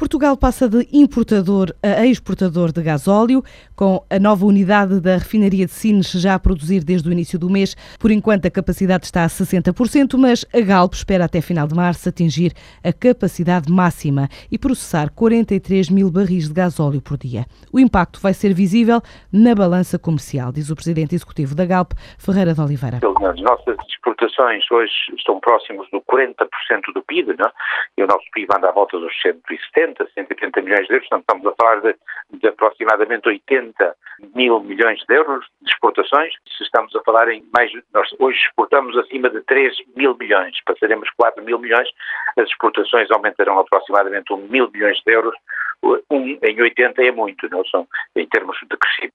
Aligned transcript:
Portugal 0.00 0.34
passa 0.34 0.66
de 0.66 0.88
importador 0.94 1.74
a 1.82 2.06
exportador 2.06 2.72
de 2.72 2.82
gasóleo, 2.82 3.42
com 3.76 4.02
a 4.08 4.18
nova 4.18 4.46
unidade 4.46 4.98
da 4.98 5.18
refinaria 5.18 5.66
de 5.66 5.72
Sines 5.72 6.12
já 6.12 6.36
a 6.36 6.38
produzir 6.38 6.82
desde 6.82 7.06
o 7.06 7.12
início 7.12 7.38
do 7.38 7.50
mês. 7.50 7.76
Por 7.98 8.10
enquanto, 8.10 8.46
a 8.46 8.50
capacidade 8.50 9.04
está 9.04 9.24
a 9.24 9.26
60%, 9.26 10.16
mas 10.16 10.46
a 10.54 10.60
Galp 10.62 10.94
espera 10.94 11.26
até 11.26 11.42
final 11.42 11.66
de 11.68 11.74
março 11.74 12.08
atingir 12.08 12.54
a 12.82 12.94
capacidade 12.94 13.70
máxima 13.70 14.26
e 14.50 14.58
processar 14.58 15.10
43 15.10 15.90
mil 15.90 16.10
barris 16.10 16.48
de 16.48 16.54
gasóleo 16.54 17.02
por 17.02 17.18
dia. 17.18 17.44
O 17.70 17.78
impacto 17.78 18.20
vai 18.22 18.32
ser 18.32 18.54
visível 18.54 19.02
na 19.30 19.54
balança 19.54 19.98
comercial, 19.98 20.50
diz 20.50 20.70
o 20.70 20.74
presidente 20.74 21.14
executivo 21.14 21.54
da 21.54 21.66
Galp, 21.66 21.92
Ferreira 22.18 22.54
de 22.54 22.60
Oliveira. 22.62 23.00
As 23.04 23.40
nossas 23.42 23.76
exportações 23.86 24.64
hoje 24.70 24.94
estão 25.14 25.38
próximos 25.40 25.86
do 25.90 26.00
40% 26.00 26.46
do 26.94 27.02
PIB, 27.02 27.36
não? 27.38 27.46
É? 27.46 27.52
e 27.98 28.02
o 28.02 28.06
nosso 28.06 28.24
PIB 28.32 28.48
anda 28.56 28.70
à 28.70 28.72
volta 28.72 28.98
dos 28.98 29.12
170 29.20 29.89
160, 29.90 30.10
180 30.14 30.62
milhões 30.62 30.86
de 30.86 30.94
euros, 30.94 31.08
portanto 31.08 31.22
estamos 31.22 31.46
a 31.46 31.54
falar 31.56 31.80
de, 31.80 31.96
de 32.38 32.48
aproximadamente 32.48 33.28
80 33.28 33.96
mil 34.34 34.60
milhões 34.60 35.00
de 35.08 35.14
euros 35.14 35.44
de 35.60 35.70
exportações. 35.70 36.32
Se 36.56 36.64
estamos 36.64 36.94
a 36.94 37.02
falar 37.02 37.28
em 37.28 37.42
mais, 37.52 37.70
nós 37.92 38.08
hoje 38.18 38.38
exportamos 38.38 38.96
acima 38.98 39.30
de 39.30 39.40
3 39.42 39.76
mil 39.96 40.16
milhões, 40.16 40.56
passaremos 40.64 41.08
4 41.16 41.42
mil 41.44 41.58
milhões, 41.58 41.88
as 42.38 42.48
exportações 42.48 43.10
aumentarão 43.10 43.58
aproximadamente 43.58 44.32
1 44.32 44.36
mil 44.48 44.70
milhões 44.70 45.00
de 45.04 45.12
euros, 45.12 45.34
um 46.10 46.38
em 46.42 46.62
80 46.62 47.02
é 47.02 47.10
muito, 47.10 47.48
não 47.48 47.64
são, 47.64 47.86
em 48.14 48.26
termos 48.26 48.56
de 48.58 48.76
crescimento. 48.76 49.14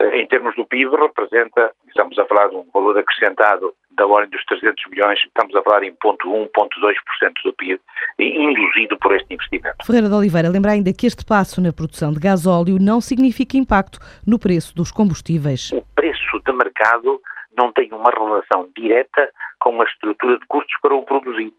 Em 0.00 0.26
termos 0.26 0.56
do 0.56 0.64
PIB, 0.64 0.96
representa, 0.96 1.72
estamos 1.88 2.18
a 2.18 2.24
falar 2.24 2.48
de 2.48 2.56
um 2.56 2.64
valor 2.72 2.96
acrescentado 2.96 3.74
da 3.90 4.06
ordem 4.06 4.30
dos 4.30 4.42
300 4.46 4.82
milhões, 4.90 5.18
estamos 5.26 5.54
a 5.54 5.62
falar 5.62 5.82
em 5.82 5.92
0,1, 5.92 6.48
0,2% 6.56 7.32
do 7.44 7.52
PIB, 7.52 7.78
induzido 8.18 8.98
por 8.98 9.14
este 9.14 9.34
investimento. 9.34 9.84
Ferreira 9.84 10.08
de 10.08 10.14
Oliveira, 10.14 10.48
lembra 10.48 10.72
ainda 10.72 10.90
que 10.90 11.06
este 11.06 11.22
passo 11.22 11.60
na 11.60 11.70
produção 11.70 12.12
de 12.12 12.18
gasóleo 12.18 12.78
não 12.80 12.98
significa 13.00 13.58
impacto 13.58 13.98
no 14.26 14.38
preço 14.38 14.74
dos 14.74 14.90
combustíveis. 14.90 15.70
O 15.72 15.84
preço 15.94 16.40
de 16.46 16.52
mercado 16.52 17.20
não 17.60 17.70
tem 17.72 17.92
uma 17.92 18.10
relação 18.10 18.70
direta 18.74 19.30
com 19.60 19.82
a 19.82 19.84
estrutura 19.84 20.38
de 20.38 20.46
custos 20.46 20.74
para 20.80 20.94
o 20.94 21.04
produzir. 21.04 21.52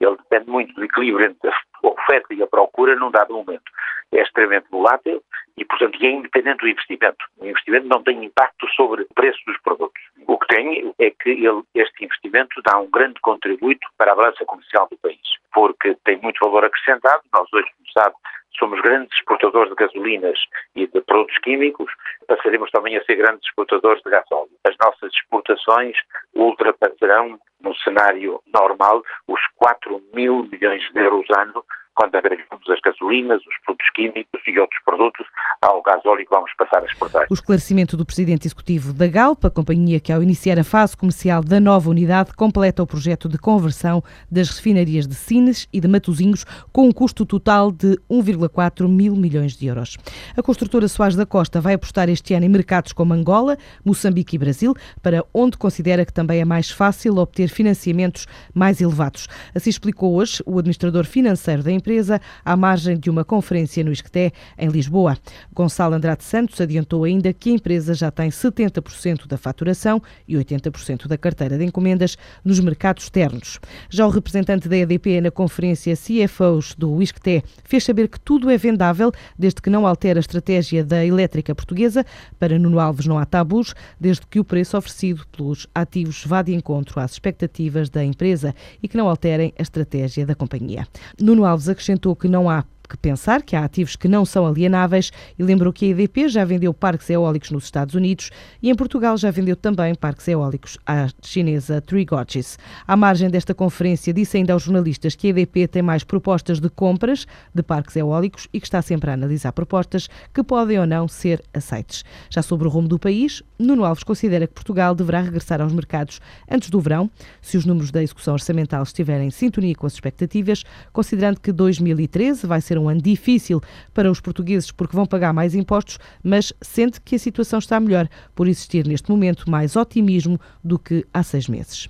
Ele 0.00 0.16
depende 0.16 0.48
muito 0.48 0.72
do 0.74 0.84
equilíbrio 0.84 1.26
entre 1.26 1.50
a 1.50 1.88
oferta 1.88 2.32
e 2.32 2.40
a 2.40 2.46
procura 2.46 2.94
num 2.94 3.10
dado 3.10 3.34
momento. 3.34 3.64
É 4.12 4.22
extremamente 4.22 4.68
volátil 4.70 5.20
e, 5.56 5.64
portanto, 5.64 5.98
é 6.00 6.06
independente 6.06 6.60
do 6.60 6.68
investimento. 6.68 7.24
O 7.38 7.44
investimento 7.44 7.88
não 7.88 8.02
tem 8.04 8.24
impacto 8.24 8.68
sobre 8.76 9.02
o 9.02 9.14
preço 9.14 9.38
dos 9.46 9.60
produtos. 9.62 10.00
O 10.28 10.38
que 10.38 10.46
tem 10.46 10.94
é 11.00 11.10
que 11.10 11.30
ele, 11.30 11.62
este 11.74 12.04
investimento 12.04 12.62
dá 12.62 12.78
um 12.78 12.88
grande 12.88 13.20
contributo 13.20 13.86
para 13.98 14.12
a 14.12 14.14
balança 14.14 14.44
comercial 14.44 14.86
do 14.88 14.96
país, 14.98 15.18
porque 15.52 15.96
tem 16.04 16.18
muito 16.18 16.38
valor 16.40 16.64
acrescentado. 16.64 17.22
Nós 17.32 17.52
hoje, 17.52 17.68
como 17.76 17.92
sabe, 17.92 18.14
somos 18.58 18.80
grandes 18.82 19.16
exportadores 19.16 19.70
de 19.70 19.76
gasolinas 19.76 20.38
e 20.74 20.86
de 20.86 21.00
produtos 21.02 21.38
químicos, 21.38 21.90
passaremos 22.26 22.70
também 22.70 22.96
a 22.96 23.04
ser 23.04 23.16
grandes 23.16 23.46
exportadores 23.46 24.02
de 24.02 24.10
gasóleo. 24.10 24.50
As 24.64 24.76
nossas 24.82 25.12
exportações 25.12 25.96
ultrapassarão, 26.34 27.38
no 27.60 27.74
cenário 27.76 28.40
normal, 28.52 29.02
os 29.26 29.40
4 29.56 30.02
mil 30.14 30.48
milhões 30.50 30.82
de 30.92 31.00
euros 31.00 31.26
ano 31.36 31.64
quando 31.98 32.14
agregamos 32.14 32.62
as 32.70 32.80
gasolinas, 32.80 33.40
os 33.44 33.58
produtos 33.64 33.90
químicos 33.92 34.40
e 34.46 34.56
outros 34.60 34.80
produtos 34.84 35.26
ao 35.60 35.82
gasóleo 35.82 36.24
que 36.24 36.30
vamos 36.30 36.52
passar 36.56 36.80
a 36.80 36.86
exportar. 36.86 37.26
O 37.28 37.34
esclarecimento 37.34 37.96
do 37.96 38.06
Presidente 38.06 38.46
Executivo 38.46 38.92
da 38.92 39.08
Galp, 39.08 39.44
a 39.44 39.50
companhia 39.50 39.98
que 39.98 40.12
ao 40.12 40.22
iniciar 40.22 40.60
a 40.60 40.64
fase 40.64 40.96
comercial 40.96 41.42
da 41.42 41.58
nova 41.58 41.90
unidade 41.90 42.32
completa 42.34 42.84
o 42.84 42.86
projeto 42.86 43.28
de 43.28 43.36
conversão 43.36 44.00
das 44.30 44.48
refinarias 44.48 45.08
de 45.08 45.16
Sines 45.16 45.68
e 45.72 45.80
de 45.80 45.88
Matosinhos 45.88 46.44
com 46.72 46.86
um 46.86 46.92
custo 46.92 47.26
total 47.26 47.72
de 47.72 47.98
1,4 48.08 48.86
mil 48.86 49.16
milhões 49.16 49.56
de 49.56 49.66
euros. 49.66 49.96
A 50.36 50.42
construtora 50.42 50.86
Soares 50.86 51.16
da 51.16 51.26
Costa 51.26 51.60
vai 51.60 51.74
apostar 51.74 52.08
este 52.08 52.32
ano 52.32 52.46
em 52.46 52.48
mercados 52.48 52.92
como 52.92 53.12
Angola, 53.12 53.56
Moçambique 53.84 54.36
e 54.36 54.38
Brasil, 54.38 54.72
para 55.02 55.24
onde 55.34 55.58
considera 55.58 56.06
que 56.06 56.12
também 56.12 56.40
é 56.40 56.44
mais 56.44 56.70
fácil 56.70 57.16
obter 57.16 57.48
financiamentos 57.48 58.28
mais 58.54 58.80
elevados. 58.80 59.26
Assim 59.52 59.70
explicou 59.70 60.14
hoje 60.14 60.40
o 60.46 60.60
administrador 60.60 61.04
financeiro 61.04 61.64
da 61.64 61.72
empresa 61.72 61.87
empresa 61.88 62.20
à 62.44 62.54
margem 62.54 62.98
de 62.98 63.08
uma 63.08 63.24
conferência 63.24 63.82
no 63.82 63.90
Isqueté, 63.90 64.30
em 64.58 64.68
Lisboa. 64.68 65.16
Gonçalo 65.54 65.94
Andrade 65.94 66.22
Santos 66.22 66.60
adiantou 66.60 67.04
ainda 67.04 67.32
que 67.32 67.48
a 67.48 67.54
empresa 67.54 67.94
já 67.94 68.10
tem 68.10 68.28
70% 68.28 69.26
da 69.26 69.38
faturação 69.38 70.02
e 70.26 70.34
80% 70.34 71.06
da 71.06 71.16
carteira 71.16 71.56
de 71.56 71.64
encomendas 71.64 72.18
nos 72.44 72.60
mercados 72.60 73.04
externos. 73.04 73.58
Já 73.88 74.06
o 74.06 74.10
representante 74.10 74.68
da 74.68 74.76
EDP 74.76 75.22
na 75.22 75.30
conferência 75.30 75.94
CFOs 75.96 76.74
do 76.74 77.00
Isqueté 77.00 77.42
fez 77.64 77.84
saber 77.84 78.08
que 78.08 78.20
tudo 78.20 78.50
é 78.50 78.58
vendável 78.58 79.10
desde 79.38 79.62
que 79.62 79.70
não 79.70 79.86
altere 79.86 80.18
a 80.18 80.20
estratégia 80.20 80.84
da 80.84 81.02
elétrica 81.06 81.54
portuguesa. 81.54 82.04
Para 82.38 82.58
Nuno 82.58 82.78
Alves 82.78 83.06
não 83.06 83.16
há 83.16 83.24
tabus, 83.24 83.74
desde 83.98 84.26
que 84.26 84.38
o 84.38 84.44
preço 84.44 84.76
oferecido 84.76 85.26
pelos 85.28 85.66
ativos 85.74 86.22
vá 86.26 86.42
de 86.42 86.54
encontro 86.54 87.00
às 87.00 87.12
expectativas 87.12 87.88
da 87.88 88.04
empresa 88.04 88.54
e 88.82 88.88
que 88.88 88.96
não 88.96 89.08
alterem 89.08 89.54
a 89.58 89.62
estratégia 89.62 90.26
da 90.26 90.34
companhia. 90.34 90.86
Nuno 91.18 91.46
Alves 91.46 91.68
acrescentou 91.78 92.16
que 92.16 92.28
não 92.28 92.50
há 92.50 92.64
que 92.88 92.96
pensar 92.96 93.42
que 93.42 93.54
há 93.54 93.64
ativos 93.64 93.96
que 93.96 94.08
não 94.08 94.24
são 94.24 94.46
alienáveis 94.46 95.12
e 95.38 95.42
lembrou 95.42 95.72
que 95.72 95.84
a 95.84 95.88
EDP 95.88 96.28
já 96.28 96.44
vendeu 96.44 96.72
parques 96.72 97.10
eólicos 97.10 97.50
nos 97.50 97.64
Estados 97.64 97.94
Unidos 97.94 98.30
e 98.62 98.70
em 98.70 98.74
Portugal 98.74 99.16
já 99.16 99.30
vendeu 99.30 99.54
também 99.54 99.94
parques 99.94 100.26
eólicos 100.28 100.78
à 100.86 101.08
chinesa 101.22 101.80
Three 101.80 102.04
Gorges. 102.04 102.58
À 102.86 102.96
margem 102.96 103.28
desta 103.28 103.54
conferência, 103.54 104.12
disse 104.12 104.36
ainda 104.36 104.52
aos 104.52 104.62
jornalistas 104.62 105.14
que 105.14 105.26
a 105.26 105.30
EDP 105.30 105.68
tem 105.68 105.82
mais 105.82 106.02
propostas 106.02 106.60
de 106.60 106.70
compras 106.70 107.26
de 107.54 107.62
parques 107.62 107.96
eólicos 107.96 108.48
e 108.52 108.60
que 108.60 108.66
está 108.66 108.80
sempre 108.80 109.10
a 109.10 109.14
analisar 109.14 109.52
propostas 109.52 110.08
que 110.32 110.42
podem 110.42 110.78
ou 110.78 110.86
não 110.86 111.06
ser 111.06 111.42
aceites. 111.52 112.04
Já 112.30 112.42
sobre 112.42 112.66
o 112.66 112.70
rumo 112.70 112.88
do 112.88 112.98
país, 112.98 113.42
Nuno 113.58 113.84
Alves 113.84 114.04
considera 114.04 114.46
que 114.46 114.54
Portugal 114.54 114.94
deverá 114.94 115.20
regressar 115.20 115.60
aos 115.60 115.72
mercados 115.72 116.20
antes 116.50 116.70
do 116.70 116.80
verão, 116.80 117.10
se 117.42 117.56
os 117.56 117.64
números 117.64 117.90
da 117.90 118.02
execução 118.02 118.34
orçamental 118.34 118.82
estiverem 118.82 119.28
em 119.28 119.30
sintonia 119.30 119.74
com 119.74 119.86
as 119.86 119.94
expectativas, 119.94 120.64
considerando 120.92 121.40
que 121.40 121.52
2013 121.52 122.46
vai 122.46 122.60
ser 122.78 122.80
um 122.80 122.88
ano 122.88 123.02
difícil 123.02 123.60
para 123.92 124.10
os 124.10 124.20
portugueses 124.20 124.70
porque 124.70 124.96
vão 124.96 125.04
pagar 125.04 125.32
mais 125.34 125.54
impostos, 125.54 125.98
mas 126.22 126.52
sente 126.62 127.00
que 127.00 127.16
a 127.16 127.18
situação 127.18 127.58
está 127.58 127.78
melhor 127.80 128.08
por 128.34 128.46
existir 128.46 128.86
neste 128.86 129.10
momento 129.10 129.50
mais 129.50 129.76
otimismo 129.76 130.40
do 130.62 130.78
que 130.78 131.04
há 131.12 131.22
seis 131.22 131.48
meses. 131.48 131.88